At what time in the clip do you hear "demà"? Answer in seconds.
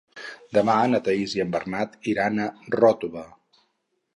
0.57-0.77